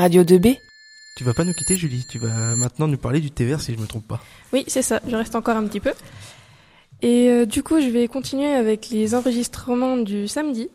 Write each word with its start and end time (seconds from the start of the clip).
Radio 0.00 0.24
2B. 0.24 0.56
Tu 1.14 1.24
vas 1.24 1.34
pas 1.34 1.44
nous 1.44 1.52
quitter, 1.52 1.76
Julie. 1.76 2.06
Tu 2.08 2.18
vas 2.18 2.56
maintenant 2.56 2.88
nous 2.88 2.96
parler 2.96 3.20
du 3.20 3.30
thé 3.30 3.44
vert, 3.44 3.60
si 3.60 3.74
je 3.74 3.78
me 3.78 3.86
trompe 3.86 4.08
pas. 4.08 4.18
Oui, 4.54 4.64
c'est 4.66 4.80
ça. 4.80 5.00
Je 5.06 5.14
reste 5.14 5.34
encore 5.34 5.58
un 5.58 5.66
petit 5.66 5.80
peu. 5.80 5.92
Et 7.02 7.28
euh, 7.28 7.44
du 7.44 7.62
coup, 7.62 7.82
je 7.82 7.88
vais 7.88 8.08
continuer 8.08 8.50
avec 8.50 8.88
les 8.88 9.14
enregistrements 9.14 9.98
du 9.98 10.26
samedi. 10.26 10.70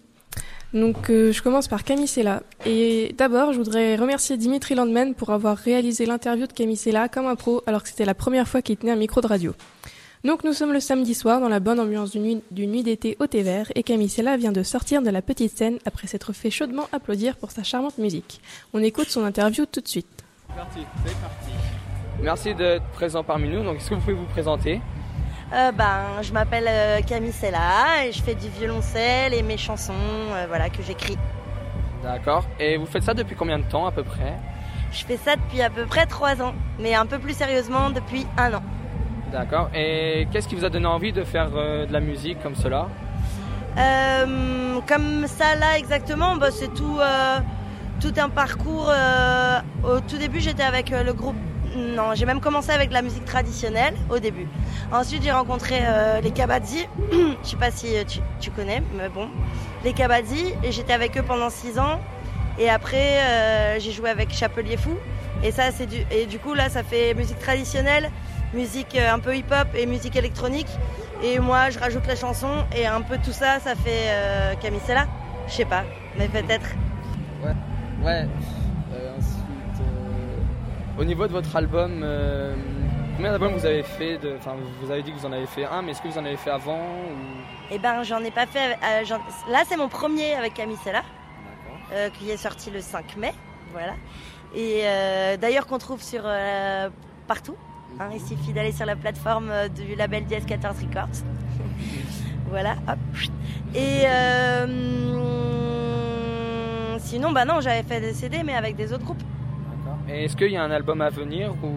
Donc, 0.75 1.09
euh, 1.09 1.31
je 1.31 1.41
commence 1.41 1.67
par 1.67 1.83
Camille 1.83 2.07
Sella. 2.07 2.43
Et 2.67 3.15
d'abord, 3.17 3.51
je 3.51 3.57
voudrais 3.57 3.96
remercier 3.96 4.38
Dimitri 4.38 4.75
Landman 4.75 5.15
pour 5.15 5.31
avoir 5.31 5.57
réalisé 5.57 6.05
l'interview 6.05 6.46
de 6.46 6.53
Camille 6.53 6.78
Sella 6.78 7.10
comme 7.10 7.26
un 7.26 7.35
pro, 7.35 7.63
alors 7.65 7.81
que 7.81 7.89
c'était 7.89 8.05
la 8.05 8.13
première 8.13 8.47
fois 8.47 8.62
qu'il 8.62 8.78
tenait 8.78 8.92
un 8.92 8.97
micro 8.97 9.21
de 9.21 9.28
radio. 9.28 9.53
Donc, 10.26 10.44
nous 10.44 10.53
sommes 10.53 10.73
le 10.73 10.79
samedi 10.79 11.13
soir 11.13 11.39
dans 11.39 11.49
la 11.49 11.60
bonne 11.60 11.79
ambiance 11.79 12.10
d'une 12.10 12.41
nuit, 12.51 12.81
d'été 12.81 13.15
au 13.19 13.28
thé 13.28 13.44
vert, 13.44 13.71
et 13.76 13.83
Camille 13.83 14.10
Sella 14.10 14.37
vient 14.37 14.51
de 14.51 14.63
sortir 14.63 15.03
de 15.03 15.12
la 15.12 15.21
petite 15.21 15.55
scène 15.55 15.78
après 15.85 16.08
s'être 16.08 16.34
fait 16.34 16.49
chaudement 16.49 16.88
applaudir 16.91 17.35
pour 17.35 17.52
sa 17.52 17.62
charmante 17.62 17.99
musique. 17.99 18.41
On 18.73 18.81
écoute 18.81 19.08
son 19.08 19.23
interview 19.23 19.67
tout 19.67 19.81
de 19.81 19.88
suite. 19.88 20.23
Parti, 20.48 20.80
c'est 21.05 21.16
parti. 21.17 21.52
Merci 22.23 22.55
d'être 22.55 22.86
présent 22.94 23.23
parmi 23.23 23.50
nous. 23.50 23.64
Donc, 23.64 23.77
est-ce 23.77 23.91
que 23.91 23.94
vous 23.94 24.02
pouvez 24.02 24.16
vous 24.16 24.26
présenter? 24.26 24.81
Euh, 25.53 25.72
ben, 25.72 26.02
je 26.23 26.34
m'appelle 26.34 26.66
euh, 26.67 27.02
Camille 27.02 27.31
Sella 27.31 28.08
et 28.08 28.12
je 28.12 28.23
fais 28.23 28.34
du 28.34 28.50
violoncelle 28.50 29.31
et 29.31 29.44
mes 29.44 29.58
chansons 29.58 29.94
euh, 29.94 30.45
voilà, 30.48 30.72
que 30.72 30.81
j'écris. 30.81 31.20
D'accord. 32.02 32.45
Et 32.59 32.78
vous 32.78 32.88
faites 32.88 33.03
ça 33.03 33.14
depuis 33.14 33.36
combien 33.36 33.59
de 33.59 33.70
temps 33.70 33.86
à 33.86 33.92
peu 33.92 34.03
près? 34.03 34.34
Je 34.92 35.05
fais 35.05 35.17
ça 35.17 35.36
depuis 35.36 35.62
à 35.62 35.70
peu 35.70 35.86
près 35.86 36.08
trois 36.08 36.42
ans, 36.42 36.55
mais 36.80 36.95
un 36.95 37.05
peu 37.05 37.20
plus 37.20 37.36
sérieusement 37.38 37.92
depuis 37.92 38.26
un 38.39 38.55
an. 38.55 38.64
D'accord. 39.32 39.70
Et 39.74 40.28
qu'est-ce 40.32 40.48
qui 40.48 40.56
vous 40.56 40.66
a 40.66 40.70
donné 40.70 40.86
envie 40.86 41.12
de 41.12 41.24
faire 41.24 41.50
euh, 41.56 41.86
de 41.86 41.94
la 41.94 42.00
musique 42.00 42.42
comme 42.42 42.56
cela 42.56 42.88
Euh, 43.78 44.80
comme 44.88 45.28
ça 45.28 45.56
là 45.56 45.78
exactement, 45.78 46.38
bah, 46.38 46.52
c'est 46.52 46.74
tout, 46.74 46.98
euh, 47.00 47.40
tout 48.00 48.14
un 48.18 48.30
parcours. 48.30 48.92
au 49.84 50.00
tout 50.02 50.18
début, 50.18 50.40
j'étais 50.40 50.64
avec 50.64 50.92
le 50.92 51.14
groupe. 51.14 51.36
Non, 51.76 52.14
j'ai 52.14 52.26
même 52.26 52.40
commencé 52.40 52.72
avec 52.72 52.94
la 52.94 53.02
musique 53.02 53.26
traditionnelle 53.26 53.95
au 54.09 54.20
début. 54.20 54.48
Ensuite, 54.94 55.23
j'ai 55.23 55.32
rencontré 55.32 55.82
les 56.23 56.32
Kabadzi. 56.32 56.86
Je 57.44 57.50
sais 57.50 57.58
pas 57.58 57.70
si 57.70 57.88
tu, 58.39 58.52
connais, 58.52 58.82
mais 58.98 59.10
bon, 59.10 59.28
les 59.84 59.92
Kabadzi. 59.92 60.54
Et 60.64 60.72
j'étais 60.72 60.94
avec 60.94 61.17
eux 61.17 61.23
pendant 61.23 61.50
six 61.50 61.78
ans. 61.78 62.00
Et 62.58 62.70
après, 62.70 63.20
j'ai 63.80 63.92
joué 63.92 64.10
avec 64.10 64.34
Chapelier 64.34 64.78
Fou. 64.78 64.95
Et 65.44 65.52
ça, 65.52 65.72
c'est 65.72 65.86
du. 65.86 65.98
Et 66.12 66.26
du 66.26 66.39
coup, 66.39 66.54
là, 66.54 66.70
ça 66.70 66.82
fait 66.84 67.14
musique 67.14 67.39
traditionnelle, 67.39 68.10
musique 68.56 68.95
euh, 68.95 69.14
un 69.14 69.20
peu 69.20 69.36
hip-hop 69.36 69.67
et 69.75 69.86
musique 69.86 70.16
électronique. 70.16 70.70
Et 71.23 71.39
moi, 71.39 71.70
je 71.70 71.80
rajoute 71.80 72.06
la 72.08 72.16
chanson 72.16 72.66
et 72.75 72.86
un 72.86 73.02
peu 73.02 73.17
tout 73.17 73.31
ça, 73.31 73.59
ça 73.59 73.75
fait 73.75 74.09
euh, 74.09 74.53
Camille 74.61 74.81
Sella. 74.81 75.08
Je 75.48 75.53
sais 75.53 75.66
pas, 75.66 75.84
mais 76.17 76.28
peut-être. 76.28 76.70
Ouais. 78.03 78.28
Euh, 78.94 79.17
ensuite, 79.17 79.81
euh, 79.81 81.02
au 81.02 81.03
niveau 81.03 81.28
de 81.28 81.31
votre 81.31 81.56
album, 81.56 82.06
combien 83.16 83.31
d'albums 83.31 83.53
vous 83.53 83.66
avez 83.66 83.83
fait 83.83 84.17
de... 84.17 84.36
Enfin, 84.38 84.56
vous 84.81 84.92
avez 84.92 85.02
dit 85.02 85.11
que 85.11 85.17
vous 85.17 85.26
en 85.26 85.31
avez 85.31 85.48
fait 85.48 85.66
un, 85.66 85.81
mais 85.81 85.92
est-ce 85.92 86.02
que 86.02 86.08
vous 86.08 86.17
en 86.17 86.26
avez 86.26 86.38
fait 86.38 86.52
avant 86.52 86.78
ou... 86.78 87.16
Eh 87.72 87.80
ben, 87.80 88.03
j'en 88.03 88.23
ai 88.23 88.30
pas 88.30 88.45
fait. 88.45 88.78
Là, 89.50 89.64
c'est 89.67 89.78
mon 89.78 89.88
premier 89.89 90.36
avec 90.36 90.53
Camille 90.53 90.78
Sella, 90.83 91.02
euh, 91.94 92.09
qui 92.11 92.30
est 92.30 92.38
sorti 92.38 92.70
le 92.70 92.81
5 92.81 93.17
mai. 93.17 93.33
Voilà. 93.72 93.94
Et 94.56 94.83
d'ailleurs, 95.38 95.66
qu'on 95.66 95.80
trouve 95.80 96.02
sur 96.02 96.23
partout. 97.28 97.58
Hein. 98.00 98.10
il 98.14 98.20
suffit 98.22 98.54
d'aller 98.54 98.72
sur 98.72 98.86
la 98.86 98.96
plateforme 98.96 99.50
euh, 99.50 99.68
du 99.68 99.96
label 99.96 100.24
DS14 100.26 100.88
Records. 100.88 101.24
voilà. 102.50 102.76
Hop. 102.88 102.98
Et 103.74 104.04
euh, 104.06 104.68
sinon, 107.00 107.32
bah 107.32 107.46
non, 107.46 107.60
j'avais 107.60 107.84
fait 107.84 108.00
des 108.00 108.14
CD, 108.14 108.44
mais 108.44 108.54
avec 108.54 108.76
des 108.76 108.94
autres 108.94 109.04
groupes. 109.04 109.23
D'accord. 109.78 109.98
Et 110.08 110.23
est-ce 110.26 110.36
qu'il 110.38 110.52
y 110.52 110.58
a 110.58 110.64
un 110.64 110.72
album 110.72 111.02
à 111.02 111.10
venir 111.10 111.54
ou... 111.64 111.70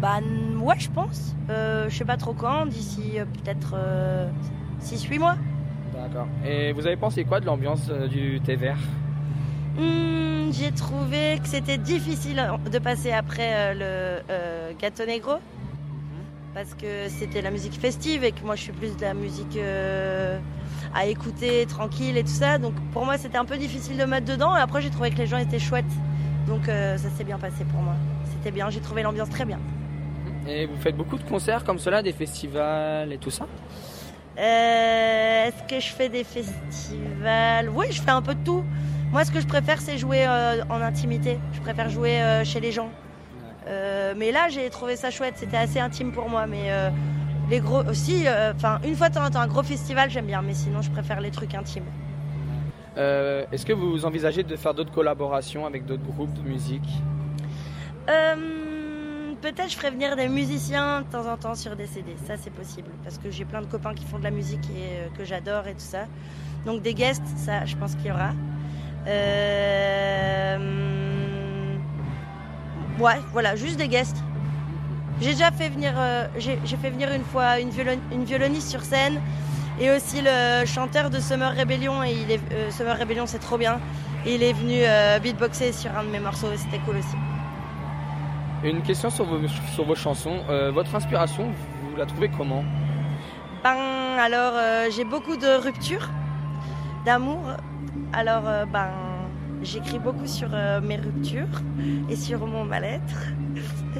Bah 0.00 0.20
ouais, 0.60 0.78
je 0.78 0.90
pense. 0.90 1.36
Euh, 1.50 1.90
je 1.90 1.96
sais 1.96 2.06
pas 2.06 2.16
trop 2.16 2.32
quand, 2.32 2.64
d'ici 2.66 3.18
euh, 3.18 3.26
peut-être 3.26 3.76
6-8 4.82 5.18
mois. 5.18 5.36
D'accord. 5.94 6.28
Et 6.46 6.72
vous 6.72 6.86
avez 6.86 6.96
pensé 6.96 7.24
quoi 7.24 7.40
de 7.40 7.46
l'ambiance 7.46 7.90
du 7.90 8.40
thé 8.40 8.56
vert? 8.56 8.78
Hmm, 9.76 10.50
J'ai 10.52 10.72
trouvé 10.72 11.38
que 11.42 11.48
c'était 11.48 11.78
difficile 11.78 12.42
de 12.70 12.78
passer 12.78 13.12
après 13.12 13.50
euh, 13.54 13.74
le 13.74 14.22
euh, 14.30 14.72
Gâteau 14.78 15.06
Negro. 15.06 15.34
Parce 16.52 16.74
que 16.74 17.08
c'était 17.08 17.42
la 17.42 17.52
musique 17.52 17.74
festive 17.74 18.24
et 18.24 18.32
que 18.32 18.44
moi 18.44 18.56
je 18.56 18.62
suis 18.62 18.72
plus 18.72 18.96
de 18.96 19.02
la 19.02 19.14
musique 19.14 19.56
euh, 19.56 20.36
à 20.92 21.06
écouter, 21.06 21.64
tranquille 21.66 22.16
et 22.16 22.24
tout 22.24 22.28
ça. 22.28 22.58
Donc 22.58 22.74
pour 22.92 23.04
moi 23.04 23.18
c'était 23.18 23.38
un 23.38 23.44
peu 23.44 23.56
difficile 23.56 23.96
de 23.96 24.04
mettre 24.04 24.26
dedans. 24.26 24.56
Et 24.56 24.60
après 24.60 24.82
j'ai 24.82 24.90
trouvé 24.90 25.10
que 25.10 25.18
les 25.18 25.28
gens 25.28 25.38
étaient 25.38 25.60
chouettes. 25.60 25.84
Donc 26.48 26.68
euh, 26.68 26.98
ça 26.98 27.08
s'est 27.10 27.22
bien 27.22 27.38
passé 27.38 27.64
pour 27.64 27.80
moi. 27.80 27.94
C'était 28.32 28.50
bien, 28.50 28.68
j'ai 28.68 28.80
trouvé 28.80 29.02
l'ambiance 29.04 29.30
très 29.30 29.44
bien. 29.44 29.60
Et 30.48 30.66
vous 30.66 30.76
faites 30.76 30.96
beaucoup 30.96 31.18
de 31.18 31.22
concerts 31.22 31.62
comme 31.62 31.78
cela, 31.78 32.02
des 32.02 32.12
festivals 32.12 33.12
et 33.12 33.18
tout 33.18 33.30
ça? 33.30 33.46
Euh, 34.36 35.46
Est-ce 35.46 35.62
que 35.72 35.78
je 35.78 35.92
fais 35.92 36.08
des 36.08 36.24
festivals? 36.24 37.68
Oui, 37.72 37.86
je 37.90 38.02
fais 38.02 38.10
un 38.10 38.22
peu 38.22 38.34
de 38.34 38.42
tout. 38.44 38.64
Moi, 39.12 39.24
ce 39.24 39.32
que 39.32 39.40
je 39.40 39.46
préfère, 39.46 39.80
c'est 39.80 39.98
jouer 39.98 40.24
euh, 40.26 40.62
en 40.70 40.80
intimité. 40.80 41.38
Je 41.52 41.60
préfère 41.60 41.88
jouer 41.88 42.22
euh, 42.22 42.44
chez 42.44 42.60
les 42.60 42.72
gens. 42.72 42.90
Euh, 43.66 44.14
mais 44.16 44.30
là, 44.30 44.48
j'ai 44.48 44.68
trouvé 44.70 44.96
ça 44.96 45.10
chouette. 45.10 45.34
C'était 45.36 45.56
assez 45.56 45.80
intime 45.80 46.12
pour 46.12 46.28
moi. 46.28 46.46
Mais 46.46 46.70
les 47.48 47.60
gros 47.60 47.82
aussi, 47.84 48.24
enfin, 48.54 48.80
une 48.84 48.94
fois 48.94 49.08
de 49.08 49.14
temps 49.14 49.24
en 49.24 49.30
temps, 49.30 49.40
un 49.40 49.48
gros 49.48 49.62
festival, 49.62 50.10
j'aime 50.10 50.26
bien. 50.26 50.42
Mais 50.42 50.54
sinon, 50.54 50.82
je 50.82 50.90
préfère 50.90 51.20
les 51.20 51.30
trucs 51.30 51.54
intimes. 51.54 51.86
Est-ce 52.96 53.64
que 53.64 53.72
vous 53.72 54.04
envisagez 54.04 54.42
de 54.42 54.56
faire 54.56 54.74
d'autres 54.74 54.92
collaborations 54.92 55.66
avec 55.66 55.86
d'autres 55.86 56.04
groupes 56.04 56.34
de 56.34 56.48
musique? 56.48 56.88
Peut-être 59.40 59.70
je 59.70 59.76
ferai 59.76 59.90
venir 59.90 60.16
des 60.16 60.28
musiciens 60.28 61.00
de 61.00 61.06
temps 61.06 61.26
en 61.26 61.38
temps 61.38 61.54
sur 61.54 61.74
des 61.74 61.86
CD, 61.86 62.14
ça 62.26 62.36
c'est 62.36 62.52
possible, 62.52 62.90
parce 63.02 63.16
que 63.16 63.30
j'ai 63.30 63.46
plein 63.46 63.62
de 63.62 63.66
copains 63.66 63.94
qui 63.94 64.04
font 64.04 64.18
de 64.18 64.24
la 64.24 64.30
musique 64.30 64.64
et 64.66 64.98
euh, 64.98 65.08
que 65.16 65.24
j'adore 65.24 65.66
et 65.66 65.72
tout 65.72 65.78
ça. 65.78 66.04
Donc 66.66 66.82
des 66.82 66.92
guests, 66.92 67.26
ça 67.36 67.64
je 67.64 67.74
pense 67.74 67.94
qu'il 67.94 68.08
y 68.08 68.10
aura. 68.10 68.32
Euh, 69.06 70.56
Ouais, 72.98 73.18
voilà, 73.32 73.56
juste 73.56 73.78
des 73.78 73.88
guests. 73.88 74.18
J'ai 75.22 75.30
déjà 75.32 75.50
fait 75.50 75.70
venir, 75.70 75.92
euh, 75.96 76.26
j'ai 76.38 76.76
fait 76.76 76.90
venir 76.90 77.10
une 77.12 77.24
fois 77.24 77.58
une, 77.58 77.70
violon- 77.70 77.98
une 78.12 78.24
violoniste 78.24 78.68
sur 78.68 78.82
scène 78.82 79.18
et 79.80 79.90
aussi 79.90 80.20
le 80.22 80.66
chanteur 80.66 81.08
de 81.08 81.18
Summer 81.18 81.54
Rebellion. 81.56 82.02
Et 82.04 82.12
il 82.12 82.30
est, 82.30 82.40
euh, 82.52 82.70
Summer 82.70 82.98
Rebellion, 82.98 83.24
c'est 83.26 83.38
trop 83.38 83.56
bien. 83.56 83.80
Et 84.26 84.34
il 84.34 84.42
est 84.42 84.52
venu 84.52 84.80
euh, 84.82 85.18
beatboxer 85.18 85.72
sur 85.72 85.96
un 85.96 86.04
de 86.04 86.10
mes 86.10 86.20
morceaux 86.20 86.52
et 86.52 86.58
c'était 86.58 86.78
cool 86.80 86.96
aussi. 86.98 87.16
Une 88.64 88.82
question 88.82 89.08
sur 89.08 89.24
vos, 89.24 89.48
sur 89.72 89.84
vos 89.86 89.94
chansons. 89.94 90.40
Votre 90.74 90.94
inspiration, 90.94 91.52
vous 91.90 91.96
la 91.96 92.04
trouvez 92.04 92.28
comment? 92.28 92.62
Ben, 93.64 93.76
alors, 94.18 94.52
j'ai 94.90 95.04
beaucoup 95.04 95.36
de 95.38 95.56
ruptures, 95.62 96.10
d'amour. 97.06 97.40
Alors, 98.12 98.42
euh, 98.48 98.64
ben, 98.66 98.88
j'écris 99.62 100.00
beaucoup 100.00 100.26
sur 100.26 100.48
euh, 100.52 100.80
mes 100.80 100.96
ruptures 100.96 101.46
et 102.08 102.16
sur 102.16 102.44
mon 102.44 102.64
mal-être. 102.64 103.28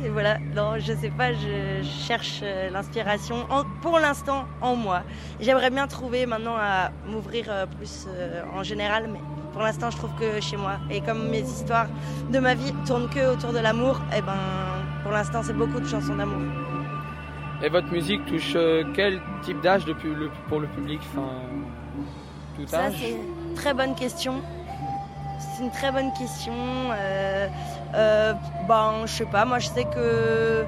Et 0.05 0.09
voilà, 0.09 0.39
non, 0.57 0.79
je 0.79 0.93
sais 0.93 1.11
pas, 1.11 1.33
je 1.33 1.83
cherche 1.85 2.41
euh, 2.43 2.71
l'inspiration 2.71 3.47
pour 3.81 4.01
l'instant 4.01 4.47
en 4.61 4.75
moi. 4.75 5.03
J'aimerais 5.39 5.71
bien 5.71 5.87
trouver 5.87 6.27
maintenant 6.27 6.57
à 6.59 6.91
m'ouvrir 7.07 7.69
plus 7.77 8.09
en 8.53 8.65
général, 8.65 9.09
mais 9.13 9.21
pour 9.53 9.63
l'instant, 9.63 9.91
je 9.91 9.97
trouve 9.97 10.15
que 10.19 10.41
chez 10.41 10.57
moi. 10.57 10.79
Et 10.91 11.01
comme 11.01 11.29
mes 11.29 11.43
histoires 11.43 11.89
de 12.33 12.39
ma 12.41 12.55
vie 12.55 12.73
tournent 12.85 13.09
que 13.09 13.35
autour 13.35 13.53
de 13.53 13.61
l'amour, 13.61 14.01
et 14.17 14.23
ben, 14.23 14.35
pour 15.05 15.13
l'instant, 15.13 15.43
c'est 15.45 15.57
beaucoup 15.57 15.79
de 15.79 15.87
chansons 15.87 16.17
d'amour. 16.17 16.43
Et 17.63 17.69
votre 17.69 17.93
musique 17.93 18.25
touche 18.27 18.57
quel 18.95 19.21
type 19.43 19.61
d'âge 19.61 19.85
pour 20.49 20.59
le 20.59 20.67
public 20.69 21.01
Tout 22.63 22.69
Ça, 22.69 22.85
âge 22.87 22.93
c'est 22.99 23.11
une 23.11 23.55
très 23.55 23.75
bonne 23.75 23.95
question. 23.95 24.35
C'est 25.39 25.63
une 25.65 25.71
très 25.71 25.91
bonne 25.93 26.13
question. 26.13 26.53
Euh, 26.93 27.49
euh, 27.95 28.33
ben, 28.69 28.93
je 29.07 29.13
sais 29.13 29.25
pas, 29.27 29.45
moi 29.45 29.59
je 29.59 29.69
sais 29.69 29.85
que. 29.85 30.65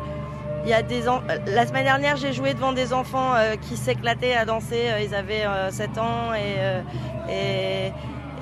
Il 0.64 0.68
y 0.70 0.74
a 0.74 0.82
des 0.82 1.08
en- 1.08 1.22
La 1.46 1.66
semaine 1.66 1.82
dernière, 1.84 2.16
j'ai 2.16 2.32
joué 2.32 2.54
devant 2.54 2.72
des 2.72 2.92
enfants 2.92 3.34
euh, 3.34 3.56
qui 3.56 3.76
s'éclataient 3.76 4.34
à 4.36 4.44
danser. 4.44 4.90
Euh, 4.90 5.00
Ils 5.00 5.12
avaient 5.14 5.44
euh, 5.44 5.70
7 5.72 5.98
ans 5.98 6.32
et 6.34 6.54
euh, 6.58 6.80
et 7.28 7.86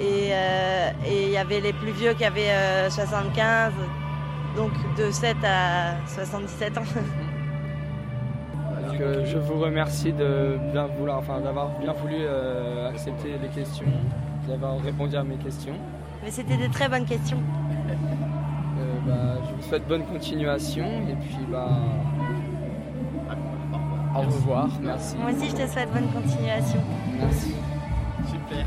et 0.03 0.29
euh, 0.33 0.91
il 1.07 1.31
y 1.31 1.37
avait 1.39 1.61
les 1.61 1.73
plus 1.73 1.93
vieux 1.93 2.13
qui 2.15 2.25
avaient 2.25 2.51
euh, 2.51 2.91
75, 2.91 3.73
donc 4.57 4.71
de 4.99 5.11
7 5.11 5.37
à 5.45 5.95
77 6.15 6.79
ans. 6.79 6.83
Euh, 9.01 9.25
je 9.25 9.39
vous 9.39 9.59
remercie 9.59 10.13
de 10.13 10.59
bien 10.73 10.87
vouloir, 10.87 11.19
enfin, 11.19 11.41
d'avoir 11.41 11.71
bien 11.79 11.93
voulu 11.93 12.17
euh, 12.19 12.91
accepter 12.91 13.39
les 13.41 13.49
questions, 13.49 13.87
d'avoir 14.47 14.79
répondu 14.81 15.17
à 15.17 15.25
mes 15.25 15.37
questions. 15.37 15.75
Mais 16.23 16.31
c'était 16.31 16.57
des 16.57 16.69
très 16.69 16.89
bonnes 16.89 17.07
questions. 17.07 17.39
Euh, 17.39 18.83
bah, 19.07 19.41
je 19.49 19.55
vous 19.55 19.63
souhaite 19.63 19.87
bonne 19.89 20.05
continuation 20.05 20.85
et 21.09 21.15
puis 21.15 21.39
bah, 21.51 21.69
au 24.15 24.21
revoir. 24.21 24.69
Merci. 24.83 25.17
Moi 25.17 25.31
aussi, 25.31 25.49
je 25.49 25.57
te 25.57 25.67
souhaite 25.67 25.93
bonne 25.93 26.09
continuation. 26.09 26.81
Merci. 27.19 27.55
Super, 28.27 28.67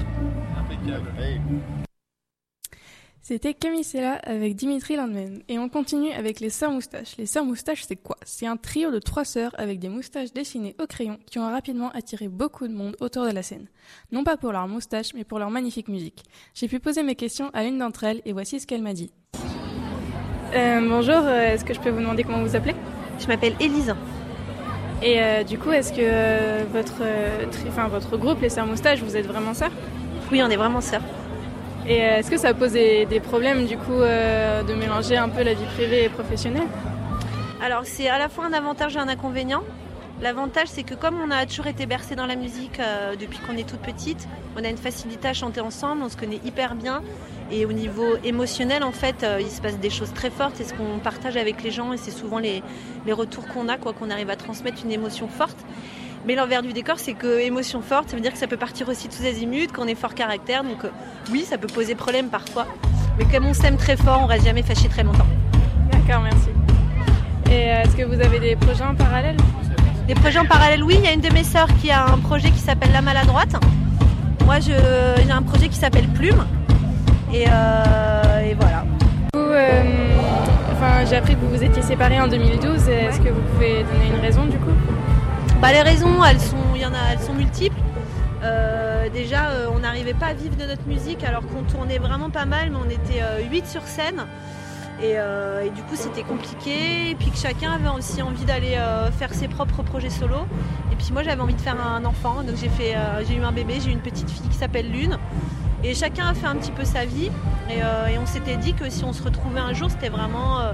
impeccable. 0.58 1.10
Hey. 1.20 1.40
C'était 3.26 3.54
Camille 3.54 3.86
Sella 3.86 4.16
avec 4.26 4.54
Dimitri 4.54 4.98
Landman. 4.98 5.44
Et 5.48 5.58
on 5.58 5.70
continue 5.70 6.12
avec 6.12 6.42
les 6.42 6.50
Sœurs 6.50 6.72
Moustaches. 6.72 7.16
Les 7.18 7.26
Sœurs 7.26 7.46
Moustaches, 7.46 7.86
c'est 7.88 7.96
quoi? 7.96 8.18
C'est 8.26 8.46
un 8.48 8.58
trio 8.58 8.92
de 8.92 9.00
trois 9.00 9.24
sœurs 9.24 9.56
avec 9.58 9.80
des 9.80 9.88
moustaches 9.88 10.34
dessinées 10.34 10.76
au 10.78 10.88
crayon 10.88 11.18
qui 11.26 11.40
ont 11.40 11.50
rapidement 11.50 11.90
attiré 11.92 12.28
beaucoup 12.28 12.68
de 12.68 12.74
monde 12.74 12.98
autour 13.00 13.26
de 13.26 13.32
la 13.32 13.42
scène. 13.42 13.68
Non 14.12 14.26
pas 14.26 14.36
pour 14.36 14.52
leurs 14.52 14.68
moustaches, 14.68 15.14
mais 15.16 15.24
pour 15.24 15.40
leur 15.40 15.50
magnifique 15.52 15.88
musique. 15.88 16.26
J'ai 16.54 16.68
pu 16.68 16.82
poser 16.82 17.02
mes 17.02 17.16
questions 17.16 17.50
à 17.54 17.64
l'une 17.64 17.78
d'entre 17.80 18.04
elles 18.04 18.22
et 18.26 18.34
voici 18.34 18.60
ce 18.60 18.68
qu'elle 18.68 18.82
m'a 18.82 18.92
dit. 18.92 19.14
Euh, 20.54 20.82
bonjour, 20.86 21.16
euh, 21.16 21.54
est-ce 21.54 21.64
que 21.64 21.74
je 21.74 21.80
peux 21.80 21.92
vous 21.92 22.02
demander 22.02 22.26
comment 22.26 22.44
vous 22.44 22.58
appelez? 22.58 22.76
Je 23.20 23.28
m'appelle 23.28 23.56
Élise. 23.62 23.96
Et 25.02 25.22
euh, 25.22 25.44
du 25.46 25.58
coup, 25.58 25.72
est-ce 25.72 25.94
que 25.94 26.02
euh, 26.02 26.66
votre, 26.74 27.00
euh, 27.00 27.46
tri- 27.50 27.70
enfin, 27.70 27.88
votre 27.88 28.18
groupe, 28.18 28.42
les 28.42 28.50
Sœurs 28.50 28.68
Moustaches, 28.68 29.02
vous 29.02 29.16
êtes 29.16 29.28
vraiment 29.28 29.54
sœurs? 29.54 29.72
Oui, 30.30 30.44
on 30.44 30.50
est 30.50 30.58
vraiment 30.58 30.82
sœurs. 30.82 31.04
Et 31.86 32.02
euh, 32.02 32.18
est-ce 32.18 32.32
que 32.32 32.38
ça 32.38 32.54
pose 32.54 32.72
des, 32.72 33.06
des 33.06 33.20
problèmes 33.20 33.66
du 33.66 33.78
coup 33.78 33.92
euh, 33.92 34.64
de 34.64 34.74
mélanger 34.74 35.18
un 35.18 35.28
peu 35.28 35.44
la 35.44 35.54
vie 35.54 35.66
privée 35.76 36.06
et 36.06 36.10
professionnelle? 36.10 36.68
Alors 37.62 37.82
c'est 37.84 38.08
à 38.08 38.18
la 38.18 38.30
fois 38.30 38.46
un 38.46 38.54
avantage 38.54 38.96
et 38.96 39.00
un 39.00 39.10
inconvénient. 39.10 39.64
L'avantage 40.22 40.68
c'est 40.68 40.84
que 40.84 40.94
comme 40.94 41.20
on 41.20 41.30
a 41.30 41.46
toujours 41.46 41.68
été 41.68 41.86
bercé 41.86 42.16
dans 42.16 42.26
la 42.26 42.38
musique 42.38 42.80
euh, 42.80 43.16
depuis 43.20 43.40
qu'on 43.40 43.58
est 43.58 43.68
toute 43.68 43.82
petite, 43.82 44.30
on 44.58 44.64
a 44.64 44.70
une 44.70 44.78
facilité 44.78 45.28
à 45.28 45.34
chanter 45.34 45.60
ensemble, 45.60 46.04
on 46.04 46.10
se 46.10 46.16
connaît 46.16 46.40
hyper 46.46 46.76
bien. 46.76 47.02
Et 47.52 47.66
au 47.66 47.74
niveau 47.74 48.16
émotionnel, 48.24 48.84
en 48.84 48.94
fait, 48.94 49.26
il 49.40 49.50
se 49.50 49.62
passe 49.62 49.78
des 49.78 49.90
choses 49.92 50.12
très 50.14 50.32
fortes. 50.32 50.54
C'est 50.56 50.64
ce 50.64 50.74
qu'on 50.74 50.98
partage 50.98 51.38
avec 51.38 51.62
les 51.62 51.70
gens 51.70 51.94
et 51.94 51.98
c'est 51.98 52.10
souvent 52.10 52.40
les, 52.40 52.64
les 53.06 53.14
retours 53.14 53.46
qu'on 53.48 53.68
a, 53.68 53.78
quoi, 53.78 53.94
qu'on 53.94 54.10
arrive 54.10 54.32
à 54.32 54.36
transmettre 54.36 54.84
une 54.84 54.92
émotion 54.92 55.28
forte. 55.28 55.58
Mais 56.26 56.36
l'envers 56.36 56.62
du 56.62 56.72
décor, 56.72 57.00
c'est 57.00 57.14
que 57.14 57.40
émotion 57.40 57.82
forte, 57.82 58.10
ça 58.10 58.16
veut 58.16 58.22
dire 58.22 58.32
que 58.32 58.38
ça 58.38 58.48
peut 58.48 58.58
partir 58.58 58.88
aussi 58.88 59.10
tous 59.10 59.26
azimuts, 59.26 59.68
qu'on 59.74 59.88
est 59.88 59.96
fort 59.96 60.16
caractère. 60.16 60.64
Donc 60.64 60.86
euh, 60.86 60.90
oui, 61.32 61.46
ça 61.48 61.58
peut 61.58 61.68
poser 61.68 61.96
problème 61.96 62.30
parfois. 62.30 62.66
Mais 63.18 63.26
comme 63.26 63.46
on 63.46 63.54
s'aime 63.54 63.76
très 63.76 63.98
fort, 63.98 64.22
on 64.24 64.26
reste 64.26 64.46
jamais 64.46 64.64
fâché 64.64 64.88
très 64.88 65.04
longtemps. 65.04 65.28
D'accord, 65.92 66.24
merci. 66.24 66.50
Et 67.52 67.72
euh, 67.72 67.82
est-ce 67.84 67.96
que 67.96 68.04
vous 68.04 68.22
avez 68.22 68.40
des 68.40 68.56
projets 68.56 68.86
en 68.86 68.96
parallèle? 68.96 69.36
Des 70.08 70.16
projets 70.16 70.40
en 70.40 70.46
parallèle, 70.46 70.84
oui. 70.84 70.96
Il 70.98 71.06
y 71.06 71.08
a 71.08 71.14
une 71.14 71.22
de 71.22 71.32
mes 71.34 71.44
sœurs 71.44 71.68
qui 71.82 71.92
a 71.92 72.06
un 72.06 72.20
projet 72.20 72.52
qui 72.52 72.60
s'appelle 72.60 72.92
La 72.94 73.02
Maladroite. 73.02 73.56
Moi, 74.46 74.60
j'ai 74.60 74.76
un 75.32 75.42
projet 75.42 75.68
qui 75.70 75.78
s'appelle 75.78 76.08
Plume. 76.10 76.46
Et, 77.34 77.46
euh, 77.50 78.50
et 78.50 78.54
voilà. 78.54 78.86
Enfin, 80.72 81.06
j'ai 81.10 81.16
appris 81.16 81.36
que 81.36 81.40
vous 81.40 81.50
vous 81.50 81.64
étiez 81.64 81.82
séparés 81.82 82.20
en 82.20 82.28
2012. 82.28 82.90
Est-ce 82.90 83.20
que 83.20 83.30
vous 83.30 83.42
pouvez 83.54 83.84
donner 83.84 84.08
une 84.14 84.22
raison 84.22 84.46
du 84.46 84.58
coup? 84.58 84.72
Bah, 85.62 85.72
les 85.72 85.82
raisons, 85.82 86.24
elles 86.24 86.40
sont, 86.40 87.34
multiples. 87.34 87.76
Euh, 88.44 89.10
déjà, 89.10 89.50
euh, 89.50 89.68
on 89.74 89.80
n'arrivait 89.80 90.14
pas 90.14 90.28
à 90.28 90.34
vivre 90.34 90.56
de 90.58 90.66
notre 90.66 90.86
musique 90.88 91.24
alors 91.24 91.44
qu'on 91.48 91.64
tournait 91.64 91.98
vraiment 91.98 92.30
pas 92.30 92.46
mal, 92.46 92.70
mais 92.72 92.78
on 92.78 92.90
était 92.90 93.24
8 93.50 93.66
sur 93.68 93.84
scène. 93.84 94.26
Et, 95.02 95.18
euh, 95.18 95.66
et 95.66 95.70
du 95.70 95.82
coup, 95.84 95.96
c'était 95.96 96.24
compliqué. 96.24 97.10
Et 97.10 97.16
puis 97.16 97.32
que 97.32 97.38
chacun 97.38 97.72
avait 97.72 97.90
aussi 97.90 98.22
envie 98.22 98.46
d'aller 98.46 98.76
euh, 98.78 99.12
faire 99.12 99.34
ses 99.34 99.48
propres 99.48 99.84
projets 99.84 100.10
solo. 100.10 100.38
Et 100.92 100.96
puis 100.96 101.10
moi, 101.12 101.24
j'avais 101.24 101.42
envie 101.42 101.56
de 101.56 101.62
faire 101.62 101.76
un 101.80 102.06
enfant. 102.06 102.44
Donc 102.44 102.56
euh, 102.56 103.24
j'ai 103.28 103.36
eu 103.36 103.44
un 103.44 103.52
bébé, 103.52 103.76
j'ai 103.82 103.90
eu 103.90 103.94
une 103.94 104.02
petite 104.02 104.30
fille 104.30 104.48
qui 104.48 104.58
s'appelle 104.58 104.90
Lune. 104.92 105.18
Et 105.84 105.94
chacun 105.96 106.28
a 106.28 106.34
fait 106.34 106.48
un 106.48 106.56
petit 106.56 106.72
peu 106.72 106.86
sa 106.86 107.06
vie. 107.06 107.30
Et, 107.70 107.84
euh, 107.84 108.08
et 108.08 108.18
on 108.18 108.26
s'était 108.26 108.56
dit 108.56 108.74
que 108.74 108.90
si 108.90 109.04
on 109.04 109.12
se 109.12 109.22
retrouvait 109.22 109.60
un 109.60 109.74
jour, 109.74 109.90
c'était 109.92 110.10
vraiment, 110.10 110.60
euh, 110.60 110.74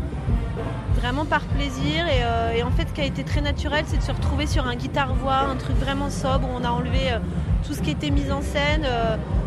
par 1.30 1.42
plaisir. 1.42 2.08
Et, 2.08 2.24
euh, 2.24 2.54
et 2.54 2.64
en 2.64 2.70
fait, 2.70 2.88
ce 2.90 2.94
qui 2.94 3.02
a 3.02 3.06
été 3.06 3.24
très 3.24 3.42
naturel, 3.42 3.86
c'est 3.88 3.98
de 3.98 4.04
se 4.04 4.12
retrouver 4.12 4.46
sur 4.46 4.68
un 4.68 4.76
guitare-voix, 4.76 5.48
un 5.52 5.56
truc 5.56 5.76
vraiment 5.78 6.10
sobre. 6.10 6.48
On 6.54 6.64
a 6.64 6.70
enlevé 6.70 7.18
tout 7.66 7.74
ce 7.74 7.82
qui 7.82 7.92
était 7.92 8.12
mis 8.12 8.32
en 8.32 8.42
scène. 8.42 8.88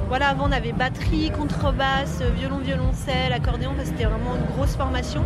Voilà, 0.09 0.29
avant 0.29 0.49
on 0.49 0.53
avait 0.53 0.73
batterie, 0.73 1.31
contrebasse, 1.31 2.23
violon, 2.37 2.59
violoncelle, 2.59 3.33
accordéon. 3.33 3.73
C'était 3.85 4.05
vraiment 4.05 4.37
une 4.37 4.55
grosse 4.55 4.77
formation. 4.77 5.25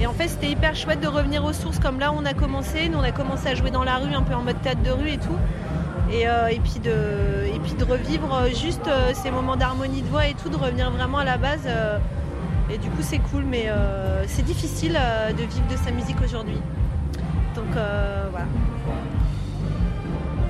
Et 0.00 0.06
en 0.06 0.12
fait, 0.12 0.28
c'était 0.28 0.50
hyper 0.50 0.74
chouette 0.74 1.00
de 1.00 1.08
revenir 1.08 1.44
aux 1.44 1.52
sources 1.52 1.78
comme 1.78 1.98
là 1.98 2.12
où 2.12 2.16
on 2.18 2.24
a 2.24 2.34
commencé. 2.34 2.88
Nous, 2.88 2.98
on 2.98 3.02
a 3.02 3.12
commencé 3.12 3.48
à 3.48 3.54
jouer 3.54 3.70
dans 3.70 3.84
la 3.84 3.96
rue, 3.96 4.12
un 4.14 4.22
peu 4.22 4.34
en 4.34 4.42
mode 4.42 4.60
théâtre 4.60 4.82
de 4.82 4.90
rue 4.90 5.10
et 5.10 5.18
tout. 5.18 5.38
Et, 6.10 6.26
euh, 6.26 6.48
et, 6.48 6.58
puis, 6.58 6.80
de, 6.80 7.46
et 7.54 7.58
puis 7.58 7.74
de 7.74 7.84
revivre 7.84 8.46
juste 8.54 8.88
euh, 8.88 9.12
ces 9.14 9.30
moments 9.30 9.56
d'harmonie 9.56 10.00
de 10.02 10.08
voix 10.08 10.26
et 10.26 10.34
tout, 10.34 10.48
de 10.48 10.56
revenir 10.56 10.90
vraiment 10.90 11.18
à 11.18 11.24
la 11.24 11.36
base. 11.36 11.66
euh, 11.66 11.98
et 12.70 12.78
du 12.78 12.88
coup, 12.90 13.02
c'est 13.02 13.18
cool, 13.18 13.44
mais 13.44 13.70
c'est 14.26 14.44
difficile 14.44 14.98
de 15.30 15.42
vivre 15.42 15.66
de 15.70 15.76
sa 15.76 15.90
musique 15.90 16.18
aujourd'hui. 16.22 16.60
Donc 17.54 17.64
voilà. 17.72 18.46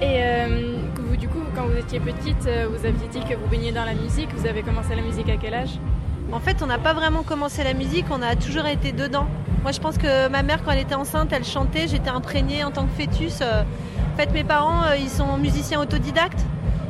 Et 0.02 0.22
euh, 0.24 0.76
vous, 0.96 1.16
du 1.16 1.28
coup, 1.28 1.38
quand 1.54 1.62
vous 1.66 1.76
étiez 1.76 2.00
petite, 2.00 2.42
vous 2.42 2.84
aviez 2.84 3.08
dit 3.08 3.20
que 3.20 3.34
vous 3.34 3.46
baigniez 3.48 3.70
dans 3.70 3.84
la 3.84 3.94
musique. 3.94 4.30
Vous 4.34 4.48
avez 4.48 4.62
commencé 4.62 4.96
la 4.96 5.02
musique 5.02 5.28
à 5.28 5.36
quel 5.36 5.54
âge? 5.54 5.78
En 6.32 6.40
fait, 6.40 6.56
on 6.60 6.66
n'a 6.66 6.78
pas 6.78 6.92
vraiment 6.92 7.22
commencé 7.22 7.62
la 7.62 7.72
musique, 7.72 8.06
on 8.10 8.20
a 8.20 8.34
toujours 8.34 8.66
été 8.66 8.90
dedans. 8.90 9.28
Moi, 9.62 9.70
je 9.70 9.78
pense 9.78 9.96
que 9.96 10.28
ma 10.28 10.42
mère, 10.42 10.64
quand 10.64 10.72
elle 10.72 10.80
était 10.80 10.96
enceinte, 10.96 11.32
elle 11.32 11.44
chantait, 11.44 11.86
j'étais 11.86 12.10
imprégnée 12.10 12.64
en 12.64 12.72
tant 12.72 12.84
que 12.84 13.00
fœtus. 13.00 13.38
Euh, 13.42 13.62
fait, 14.18 14.32
mes 14.32 14.42
parents, 14.42 14.82
euh, 14.82 14.96
ils 14.96 15.08
sont 15.08 15.36
musiciens 15.36 15.80
autodidactes. 15.80 16.44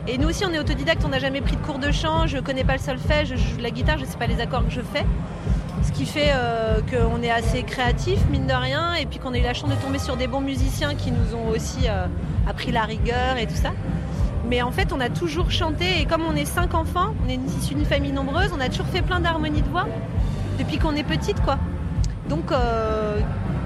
Et 0.07 0.17
nous 0.17 0.31
aussi, 0.31 0.47
on 0.47 0.53
est 0.55 0.59
autodidactes, 0.59 1.03
on 1.05 1.11
n'a 1.11 1.19
jamais 1.19 1.43
pris 1.43 1.57
de 1.57 1.61
cours 1.61 1.79
de 1.79 1.91
chant, 1.91 2.27
je 2.27 2.39
connais 2.39 2.65
pas 2.65 2.73
le 2.73 2.79
solfège, 2.79 3.29
je 3.29 3.37
joue 3.37 3.59
de 3.59 3.63
la 3.63 3.71
guitare, 3.71 3.99
je 3.99 4.07
sais 4.07 4.17
pas 4.17 4.27
les 4.27 4.41
accords 4.41 4.65
que 4.65 4.73
je 4.73 4.81
fais. 4.81 5.05
Ce 5.83 5.93
qui 5.93 6.07
fait 6.07 6.31
euh, 6.33 6.81
qu'on 6.81 7.23
est 7.23 7.31
assez 7.31 7.65
créatif, 7.65 8.19
mine 8.31 8.47
de 8.47 8.55
rien, 8.55 8.95
et 8.95 9.05
puis 9.05 9.19
qu'on 9.19 9.35
a 9.35 9.39
eu 9.39 9.43
la 9.43 9.53
chance 9.53 9.69
de 9.69 9.75
tomber 9.75 9.99
sur 9.99 10.17
des 10.17 10.27
bons 10.27 10.41
musiciens 10.41 10.95
qui 10.95 11.11
nous 11.11 11.35
ont 11.35 11.49
aussi 11.51 11.87
euh, 11.87 12.07
appris 12.49 12.73
la 12.73 12.85
rigueur 12.85 13.37
et 13.39 13.47
tout 13.47 13.57
ça. 13.57 13.73
Mais 14.49 14.63
en 14.63 14.71
fait, 14.71 14.91
on 14.95 15.01
a 15.01 15.11
toujours 15.11 15.51
chanté, 15.51 16.01
et 16.01 16.07
comme 16.07 16.23
on 16.23 16.35
est 16.35 16.47
cinq 16.47 16.73
enfants, 16.73 17.13
on 17.27 17.29
est 17.29 17.39
issu 17.61 17.75
d'une 17.75 17.85
famille 17.85 18.13
nombreuse, 18.13 18.53
on 18.57 18.61
a 18.61 18.71
toujours 18.71 18.87
fait 18.87 19.03
plein 19.03 19.21
d'harmonies 19.21 19.61
de 19.61 19.69
voix 19.69 19.87
depuis 20.59 20.79
qu'on 20.79 20.97
est 20.97 21.05
petite, 21.05 21.43
quoi. 21.43 21.59
Donc, 22.31 22.53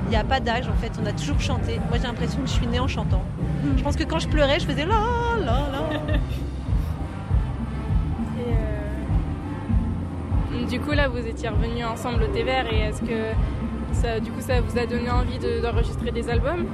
il 0.07 0.11
n'y 0.11 0.17
a 0.17 0.25
pas 0.25 0.41
d'âge, 0.41 0.69
en 0.69 0.75
fait, 0.81 0.93
on 1.01 1.07
a 1.07 1.13
toujours 1.13 1.41
chanté. 1.41 1.81
Moi, 1.89 1.99
j'ai 1.99 2.09
l'impression 2.09 2.41
que 2.41 2.49
je 2.49 2.53
suis 2.53 2.67
née 2.67 2.81
en 2.81 2.89
chantant. 2.89 3.23
Je 3.77 3.83
pense 3.83 3.97
que 3.97 4.05
quand 4.05 4.19
je 4.19 4.29
pleurais, 4.29 4.59
je 4.61 4.67
faisais 4.67 4.85
la 4.87 4.95
la 5.39 5.45
la. 5.73 6.13
Et, 8.39 8.53
euh, 10.63 10.67
Du 10.69 10.81
coup, 10.81 10.93
là, 10.93 11.09
vous 11.09 11.19
étiez 11.19 11.49
revenus 11.49 11.85
ensemble 11.87 12.23
au 12.25 12.27
thé 12.27 12.43
vert 12.43 12.67
et 12.73 12.81
est-ce 12.81 13.01
que 13.03 13.33
ça, 13.93 14.21
du 14.21 14.31
coup, 14.31 14.41
ça 14.41 14.61
vous 14.61 14.79
a 14.79 14.87
donné 14.87 15.11
envie 15.11 15.39
de- 15.39 15.61
d'enregistrer 15.61 16.11
des 16.11 16.29
albums? 16.29 16.67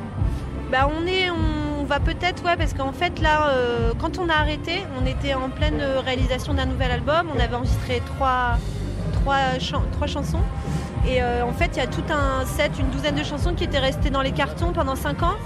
Bah 0.70 0.86
on 0.94 1.06
est, 1.06 1.30
on 1.30 1.84
va 1.84 1.98
peut-être 1.98 2.44
ouais 2.44 2.56
parce 2.58 2.74
qu'en 2.74 2.92
fait 2.92 3.20
là, 3.20 3.48
euh, 3.48 3.92
quand 3.98 4.18
on 4.18 4.28
a 4.28 4.34
arrêté, 4.34 4.84
on 5.02 5.06
était 5.06 5.32
en 5.32 5.48
pleine 5.48 5.80
euh, 5.80 6.00
réalisation 6.00 6.52
d'un 6.52 6.66
nouvel 6.66 6.90
album. 6.90 7.28
On 7.34 7.40
avait 7.40 7.54
enregistré 7.54 8.02
trois, 8.04 8.58
trois, 9.14 9.58
chan- 9.58 9.84
trois 9.92 10.06
chansons 10.06 10.42
et 11.06 11.22
euh, 11.22 11.42
en 11.42 11.52
fait 11.54 11.70
il 11.72 11.78
y 11.78 11.80
a 11.80 11.86
tout 11.86 12.02
un 12.10 12.44
set, 12.44 12.72
une 12.78 12.90
douzaine 12.90 13.14
de 13.14 13.24
chansons 13.24 13.54
qui 13.54 13.64
étaient 13.64 13.78
restées 13.78 14.10
dans 14.10 14.20
les 14.20 14.32
cartons 14.32 14.72
pendant 14.74 14.94
cinq 14.94 15.22
ans. 15.22 15.36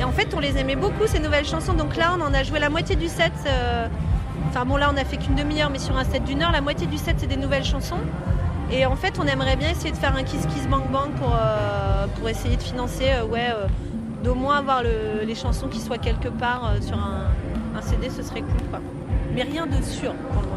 Et 0.00 0.04
en 0.04 0.12
fait 0.12 0.32
on 0.34 0.40
les 0.40 0.56
aimait 0.58 0.76
beaucoup 0.76 1.06
ces 1.06 1.18
nouvelles 1.18 1.44
chansons. 1.46 1.74
Donc 1.74 1.96
là 1.96 2.14
on 2.18 2.20
en 2.22 2.32
a 2.34 2.42
joué 2.42 2.58
la 2.58 2.70
moitié 2.70 2.96
du 2.96 3.08
set. 3.08 3.32
euh, 3.46 3.86
Enfin 4.48 4.64
bon 4.64 4.76
là 4.76 4.90
on 4.92 4.96
a 4.96 5.04
fait 5.04 5.16
qu'une 5.18 5.34
demi-heure 5.34 5.68
mais 5.70 5.78
sur 5.78 5.96
un 5.98 6.04
set 6.04 6.24
d'une 6.24 6.42
heure, 6.42 6.52
la 6.52 6.60
moitié 6.62 6.86
du 6.86 6.96
set 6.96 7.16
c'est 7.18 7.26
des 7.26 7.36
nouvelles 7.36 7.64
chansons. 7.64 7.98
Et 8.70 8.86
en 8.86 8.96
fait 8.96 9.18
on 9.18 9.26
aimerait 9.26 9.56
bien 9.56 9.70
essayer 9.70 9.90
de 9.90 9.96
faire 9.96 10.14
un 10.16 10.22
Kiss 10.22 10.46
Kiss 10.46 10.66
Bang 10.68 10.88
Bang 10.90 11.10
pour, 11.20 11.34
euh, 11.34 12.06
pour 12.18 12.28
essayer 12.28 12.56
de 12.56 12.62
financer 12.62 13.10
euh, 13.10 13.24
ouais 13.26 13.48
euh, 13.50 13.66
d'au 14.24 14.34
moins 14.34 14.56
avoir 14.58 14.82
le- 14.82 15.24
les 15.26 15.34
chansons 15.34 15.68
qui 15.68 15.80
soient 15.80 15.98
quelque 15.98 16.28
part 16.28 16.72
sur 16.80 16.96
un, 16.96 17.28
un 17.76 17.82
CD, 17.82 18.08
ce 18.10 18.22
serait 18.22 18.40
cool 18.40 18.62
quoi. 18.70 18.80
Mais 19.34 19.42
rien 19.42 19.66
de 19.66 19.80
sûr 19.82 20.12
pour 20.14 20.42
le 20.42 20.48
moment. 20.48 20.54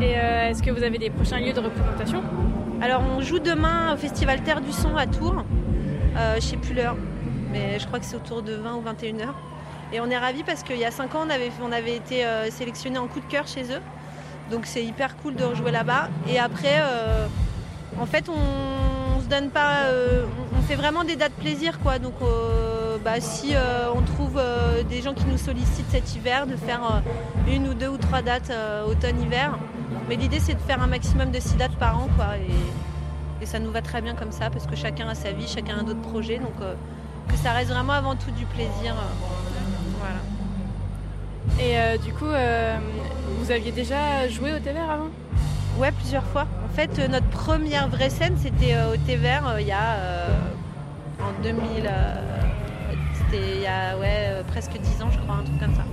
Et 0.00 0.12
est-ce 0.50 0.62
que 0.62 0.70
vous 0.70 0.82
avez 0.82 0.98
des 0.98 1.10
prochains 1.10 1.38
lieux 1.40 1.52
de 1.52 1.60
représentation? 1.60 2.22
Alors 2.82 3.02
on 3.16 3.20
joue 3.20 3.38
demain 3.38 3.92
au 3.94 3.96
Festival 3.96 4.40
Terre 4.42 4.60
du 4.60 4.72
Son 4.72 4.96
à 4.96 5.06
Tours. 5.06 5.44
Je 6.36 6.40
sais 6.40 6.56
plus 6.56 6.74
l'heure, 6.74 6.96
mais 7.50 7.78
je 7.78 7.86
crois 7.86 7.98
que 7.98 8.04
c'est 8.04 8.16
autour 8.16 8.42
de 8.42 8.54
20 8.54 8.74
ou 8.76 8.80
21 8.82 9.20
heures. 9.20 9.34
Et 9.92 10.00
on 10.00 10.08
est 10.08 10.18
ravis 10.18 10.44
parce 10.44 10.62
qu'il 10.62 10.78
y 10.78 10.84
a 10.84 10.90
5 10.90 11.14
ans 11.16 11.20
on 11.26 11.30
avait, 11.30 11.50
on 11.62 11.72
avait 11.72 11.96
été 11.96 12.24
euh, 12.24 12.50
sélectionné 12.50 12.98
en 12.98 13.08
coup 13.08 13.20
de 13.20 13.24
cœur 13.26 13.46
chez 13.46 13.64
eux. 13.64 13.80
Donc 14.50 14.66
c'est 14.66 14.84
hyper 14.84 15.16
cool 15.18 15.34
de 15.34 15.44
rejouer 15.44 15.70
là-bas. 15.72 16.08
Et 16.28 16.38
après, 16.38 16.76
euh, 16.80 17.26
en 18.00 18.06
fait, 18.06 18.28
on, 18.28 19.20
se 19.20 19.26
donne 19.26 19.50
pas. 19.50 19.84
euh, 19.86 20.24
on- 20.56 20.62
fait 20.62 20.76
vraiment 20.76 21.02
des 21.02 21.16
dates 21.16 21.32
plaisir, 21.32 21.80
quoi. 21.80 21.98
Donc, 21.98 22.14
bah, 23.04 23.20
si 23.20 23.54
on 23.92 24.02
trouve 24.02 24.40
des 24.88 25.02
gens 25.02 25.14
qui 25.14 25.24
nous 25.24 25.36
sollicitent 25.38 25.90
cet 25.90 26.14
hiver, 26.14 26.46
de 26.46 26.54
faire 26.54 27.02
une 27.48 27.66
ou 27.66 27.74
deux 27.74 27.88
ou 27.88 27.96
trois 27.96 28.22
dates 28.22 28.52
automne-hiver. 28.88 29.58
Mais 30.08 30.14
l'idée, 30.14 30.38
c'est 30.38 30.54
de 30.54 30.60
faire 30.60 30.80
un 30.80 30.86
maximum 30.86 31.32
de 31.32 31.40
six 31.40 31.56
dates 31.56 31.74
par 31.74 31.98
an, 31.98 32.08
quoi. 32.16 32.36
Et, 32.38 33.42
et 33.42 33.46
ça 33.46 33.58
nous 33.58 33.72
va 33.72 33.82
très 33.82 34.00
bien 34.00 34.14
comme 34.14 34.30
ça, 34.30 34.48
parce 34.48 34.66
que 34.68 34.76
chacun 34.76 35.08
a 35.08 35.16
sa 35.16 35.32
vie, 35.32 35.48
chacun 35.48 35.78
a 35.78 35.82
d'autres 35.82 36.02
projets. 36.02 36.38
Donc, 36.38 36.54
que 37.30 37.36
ça 37.38 37.52
reste 37.52 37.70
vraiment 37.70 37.92
avant 37.94 38.14
tout 38.16 38.30
du 38.32 38.44
plaisir. 38.46 38.94
voilà. 39.98 40.20
Et 41.60 41.78
euh, 41.78 41.98
du 41.98 42.12
coup, 42.12 42.26
euh, 42.26 42.76
vous 43.38 43.50
aviez 43.50 43.72
déjà 43.72 44.28
joué 44.28 44.52
au 44.52 44.58
thé 44.58 44.72
vert 44.72 44.90
avant? 44.90 45.08
Ouais, 45.78 45.92
plusieurs 45.92 46.24
fois. 46.24 46.46
En 46.64 46.74
fait, 46.74 46.98
euh, 46.98 47.08
notre 47.08 47.28
première 47.28 47.88
vraie 47.88 48.10
scène, 48.10 48.36
c'était 48.36 48.74
au 48.92 48.96
thé 48.96 49.16
vert 49.16 49.56
il 49.60 49.66
y 49.66 49.72
a 49.72 49.96
en 51.20 51.42
2000. 51.42 51.62
euh, 51.86 52.14
c'était 53.14 53.56
il 53.56 53.62
y 53.62 53.66
a 53.66 53.96
ouais, 53.98 54.42
presque 54.48 54.72
10 54.72 55.02
ans, 55.02 55.10
je 55.12 55.18
crois, 55.18 55.36
un 55.36 55.44
truc 55.44 55.58
comme 55.60 55.74
ça. 55.74 55.84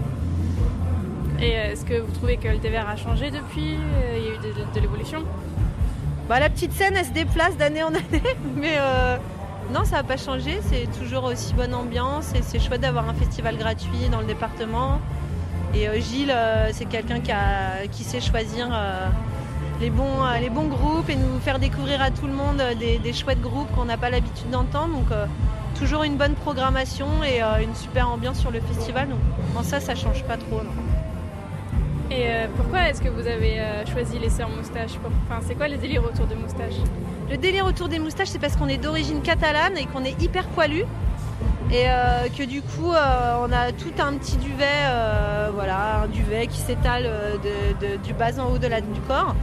Et 1.40 1.52
est-ce 1.52 1.86
que 1.86 2.00
vous 2.00 2.12
trouvez 2.14 2.38
que 2.38 2.48
le 2.48 2.58
TVR 2.58 2.90
a 2.90 2.96
changé 2.96 3.30
depuis? 3.30 3.76
Il 4.16 4.24
y 4.24 4.28
a 4.28 4.34
eu 4.34 4.38
de, 4.38 4.74
de 4.74 4.80
l'évolution? 4.80 5.24
Bah, 6.28 6.40
La 6.40 6.50
petite 6.50 6.74
scène, 6.74 6.94
elle 6.98 7.06
se 7.06 7.12
déplace 7.12 7.56
d'année 7.58 7.84
en 7.84 7.90
année, 7.90 8.24
mais 8.56 8.76
euh, 8.80 9.18
non, 9.74 9.84
ça 9.84 9.98
n'a 9.98 10.04
pas 10.04 10.18
changé. 10.18 10.60
C'est 10.70 10.88
toujours 11.00 11.26
aussi 11.26 11.54
bonne 11.54 11.74
ambiance 11.74 12.34
et 12.36 12.42
c'est 12.42 12.60
chouette 12.60 12.82
d'avoir 12.82 13.10
un 13.10 13.14
festival 13.14 13.58
gratuit 13.58 14.10
dans 14.10 14.22
le 14.22 14.26
département. 14.26 15.00
Et 15.74 15.90
euh, 15.90 16.00
Gilles, 16.00 16.32
euh, 16.34 16.70
c'est 16.72 16.86
quelqu'un 16.86 17.20
qui, 17.92 18.04
sait 18.04 18.22
choisir 18.22 18.70
euh, 18.72 19.08
les, 19.82 19.90
bons, 19.90 20.24
les 20.40 20.50
bons 20.50 20.68
groupes 20.68 21.10
et 21.10 21.16
nous 21.16 21.40
faire 21.40 21.60
découvrir 21.60 22.02
à 22.02 22.12
tout 22.12 22.28
le 22.28 22.34
monde 22.34 22.62
des, 22.80 23.14
chouettes 23.14 23.42
groupes 23.42 23.70
qu'on 23.76 23.86
n'a 23.86 23.98
pas 23.98 24.10
l'habitude 24.10 24.50
d'entendre. 24.50 24.94
Donc, 24.94 25.10
toujours 25.78 26.04
une 26.04 26.16
bonne 26.16 26.34
programmation 26.34 27.08
et 27.24 27.42
une 27.62 27.76
super 27.76 28.10
ambiance 28.10 28.40
sur 28.40 28.52
le 28.52 28.62
festival. 28.62 29.10
Donc, 29.10 29.20
en 29.56 29.64
ça, 29.64 29.80
ça 29.80 29.96
change 29.96 30.24
pas 30.24 30.38
trop. 30.38 30.62
Et 32.10 32.30
pourquoi 32.56 32.88
est-ce 32.88 33.02
que 33.02 33.10
vous 33.10 33.28
avez 33.28 33.60
choisi 33.92 34.18
les 34.18 34.30
sœurs 34.30 34.50
moustaches 34.50 34.98
Enfin, 35.30 35.42
c'est 35.46 35.56
quoi 35.56 35.68
les 35.68 35.78
délires 35.78 36.06
autour 36.06 36.26
de 36.26 36.36
moustaches 36.36 36.80
Le 37.30 37.36
délire 37.36 37.66
autour 37.66 37.90
des 37.90 38.00
moustaches, 38.00 38.30
c'est 38.30 38.40
parce 38.40 38.56
qu'on 38.56 38.70
est 38.70 38.78
d'origine 38.78 39.22
catalane 39.22 39.78
et 39.78 39.86
qu'on 39.86 40.06
est 40.06 40.22
hyper 40.22 40.48
poilu. 40.48 40.86
Et 41.70 41.84
euh, 41.90 42.30
que 42.30 42.44
du 42.44 42.62
coup, 42.62 42.94
euh, 42.94 43.46
on 43.46 43.52
a 43.52 43.74
tout 43.74 43.92
un 44.00 44.14
petit 44.14 44.38
duvet, 44.38 44.64
euh, 44.86 45.50
voilà, 45.54 46.04
un 46.04 46.08
duvet 46.08 46.48
qui 46.48 46.58
s'étale 46.58 47.10
du 48.04 48.14
bas 48.14 48.40
en 48.40 48.54
haut 48.54 48.58
du 48.58 49.02
corps. 49.08 49.36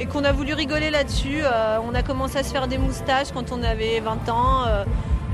Et 0.00 0.06
qu'on 0.06 0.24
a 0.24 0.32
voulu 0.32 0.52
rigoler 0.52 0.90
là-dessus. 0.90 1.42
On 1.86 1.94
a 1.94 2.02
commencé 2.02 2.38
à 2.38 2.42
se 2.42 2.50
faire 2.50 2.68
des 2.68 2.78
moustaches 2.78 3.32
quand 3.32 3.52
on 3.52 3.62
avait 3.62 4.00
20 4.00 4.28
ans, 4.28 4.64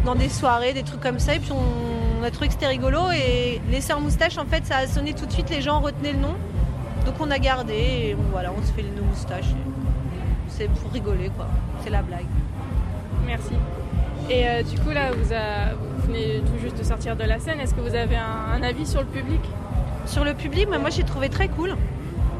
dans 0.04 0.14
des 0.14 0.28
soirées, 0.28 0.72
des 0.72 0.82
trucs 0.82 1.00
comme 1.00 1.18
ça. 1.18 1.34
Et 1.34 1.38
puis 1.38 1.52
on, 1.52 2.20
on 2.20 2.24
a 2.24 2.30
trouvé 2.30 2.48
que 2.48 2.54
c'était 2.54 2.66
rigolo. 2.66 3.00
Et 3.12 3.60
les 3.70 3.80
sœurs 3.80 4.00
moustaches, 4.00 4.38
en 4.38 4.46
fait, 4.46 4.64
ça 4.64 4.78
a 4.78 4.86
sonné 4.86 5.12
tout 5.12 5.26
de 5.26 5.32
suite, 5.32 5.50
les 5.50 5.60
gens 5.60 5.80
retenaient 5.80 6.12
le 6.12 6.20
nom. 6.20 6.34
Donc 7.04 7.14
on 7.20 7.30
a 7.30 7.38
gardé 7.38 7.74
et 7.74 8.16
on, 8.18 8.30
voilà, 8.32 8.52
on 8.56 8.60
se 8.66 8.72
fait 8.72 8.82
nos 8.96 9.04
moustaches. 9.04 9.54
C'est 10.56 10.68
pour 10.68 10.90
rigoler, 10.90 11.30
quoi. 11.36 11.46
C'est 11.82 11.90
la 11.90 12.02
blague. 12.02 12.24
Merci. 13.26 13.52
Et 14.30 14.48
euh, 14.48 14.62
du 14.62 14.78
coup, 14.78 14.90
là, 14.90 15.10
vous, 15.12 15.32
a- 15.32 15.74
vous 15.74 16.06
venez 16.06 16.40
tout 16.40 16.58
juste 16.60 16.78
de 16.78 16.82
sortir 16.82 17.14
de 17.16 17.24
la 17.24 17.38
scène. 17.38 17.60
Est-ce 17.60 17.74
que 17.74 17.80
vous 17.80 17.94
avez 17.94 18.16
un, 18.16 18.54
un 18.58 18.62
avis 18.62 18.86
sur 18.86 19.00
le 19.00 19.06
public? 19.06 19.40
Sur 20.06 20.24
le 20.24 20.34
public, 20.34 20.68
mais 20.70 20.78
moi 20.78 20.88
j'ai 20.90 21.02
trouvé 21.02 21.28
très 21.28 21.48
cool. 21.48 21.76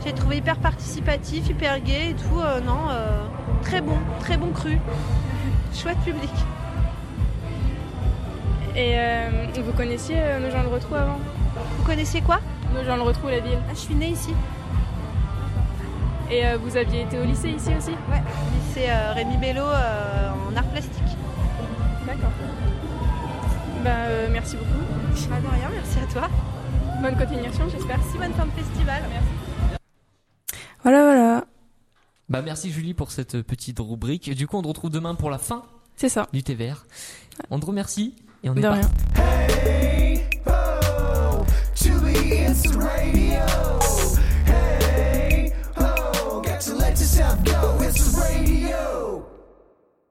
J'ai 0.04 0.12
trouvé 0.12 0.36
hyper 0.38 0.56
participatif, 0.56 1.48
hyper 1.48 1.80
gay 1.80 2.10
et 2.10 2.14
tout. 2.14 2.40
euh, 2.40 2.60
non, 2.60 2.88
euh, 2.90 3.22
très 3.62 3.80
bon, 3.80 3.96
très 4.20 4.36
bon 4.36 4.50
cru. 4.52 4.78
Chouette 5.74 5.98
public. 6.04 6.30
Et 8.76 8.96
vous 9.60 9.72
connaissiez 9.72 10.16
nos 10.42 10.50
gens 10.50 10.62
le 10.62 10.68
retrou 10.68 10.94
avant? 10.94 11.18
Vous 11.78 11.84
connaissiez 11.84 12.20
quoi? 12.20 12.40
Nos 12.74 12.84
gens 12.84 12.96
le 12.96 13.02
retrou, 13.02 13.28
la 13.28 13.40
ville. 13.40 13.58
Ah, 13.68 13.72
je 13.74 13.78
suis 13.80 13.94
née 13.94 14.08
ici. 14.10 14.30
Et 16.30 16.44
euh, 16.46 16.58
vous 16.58 16.76
aviez 16.76 17.02
été 17.02 17.18
au 17.18 17.24
lycée 17.24 17.50
ici 17.50 17.70
aussi 17.76 17.90
Ouais. 18.10 18.22
Lycée 18.68 18.86
euh, 18.90 19.12
Rémi 19.12 19.36
Bello 19.36 19.62
euh, 19.62 20.30
en 20.50 20.56
art 20.56 20.64
plastique. 20.66 21.02
D'accord. 22.06 22.30
Ben, 23.84 23.90
euh, 23.96 24.28
merci 24.32 24.56
beaucoup. 24.56 24.70
Bah, 25.30 25.36
de 25.40 25.46
rien, 25.54 25.68
merci 25.72 25.98
à 26.00 26.12
toi. 26.12 26.28
Bonne 27.00 27.16
continuation, 27.16 27.68
j'espère. 27.68 27.98
Si 28.10 28.18
bonne 28.18 28.32
fin 28.32 28.46
de 28.46 28.50
festival. 28.50 29.02
Merci. 29.10 29.78
Voilà, 30.82 31.02
voilà. 31.02 31.44
Bah 32.28 32.42
merci 32.42 32.70
Julie 32.72 32.92
pour 32.94 33.12
cette 33.12 33.42
petite 33.42 33.78
rubrique. 33.78 34.34
Du 34.34 34.48
coup, 34.48 34.56
on 34.56 34.62
te 34.62 34.66
retrouve 34.68 34.90
demain 34.90 35.14
pour 35.14 35.30
la 35.30 35.38
fin 35.38 35.62
C'est 35.96 36.08
ça. 36.08 36.26
du 36.32 36.42
TVR. 36.42 36.86
On 37.50 37.60
te 37.60 37.66
remercie 37.66 38.14
et 38.42 38.50
on 38.50 38.54
est 38.56 38.60
De 38.62 38.66
parti. 38.68 38.80
rien. 39.14 39.24
Radio. 39.24 39.70
Hey, 39.70 40.24
oh, 40.46 41.44
South 47.16 47.42
Go, 47.46 47.78
it's 47.80 48.14
radio. 48.14 49.05